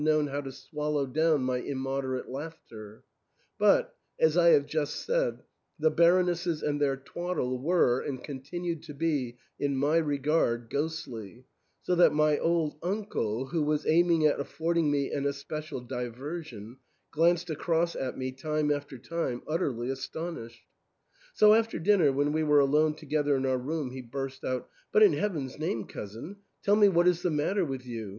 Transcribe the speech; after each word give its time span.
231 0.03 0.25
known 0.25 0.33
how 0.35 0.41
to 0.43 0.51
swallow 0.51 1.05
down 1.05 1.43
my 1.43 1.57
immoderate 1.57 2.27
laughter; 2.27 3.03
but, 3.59 3.95
as 4.19 4.35
I 4.35 4.47
have 4.47 4.65
just 4.65 5.05
said, 5.05 5.43
the 5.77 5.91
Baronesses 5.91 6.63
and 6.63 6.81
their 6.81 6.97
twad 6.97 7.35
dle 7.35 7.59
were, 7.59 7.99
and 8.01 8.23
continued 8.23 8.81
to 8.85 8.95
be, 8.95 9.37
in 9.59 9.75
my 9.75 9.97
regard, 9.97 10.71
ghostly, 10.71 11.45
so 11.83 11.93
that 11.93 12.15
my 12.15 12.39
old 12.39 12.79
uncle, 12.81 13.49
who 13.49 13.61
was 13.61 13.85
aiming 13.85 14.25
at 14.25 14.39
affording 14.39 14.89
me 14.89 15.11
an 15.11 15.27
especial 15.27 15.81
diversion, 15.81 16.77
glanced 17.11 17.51
across 17.51 17.95
at 17.95 18.17
me 18.17 18.31
time 18.31 18.71
after 18.71 18.97
time 18.97 19.43
utterly 19.47 19.91
astonished. 19.91 20.65
So 21.35 21.53
after 21.53 21.77
dinner, 21.77 22.11
when 22.11 22.31
we 22.33 22.41
were 22.41 22.59
alone 22.59 22.95
together 22.95 23.35
in 23.35 23.45
our 23.45 23.59
room, 23.59 23.91
he 23.91 24.01
burst 24.01 24.43
out," 24.43 24.67
But 24.91 25.03
in 25.03 25.13
Heaven's 25.13 25.59
name, 25.59 25.83
cousin, 25.85 26.37
tell 26.63 26.75
me 26.75 26.89
what 26.89 27.07
is 27.07 27.21
the 27.21 27.29
matter 27.29 27.63
with 27.63 27.85
you 27.85 28.09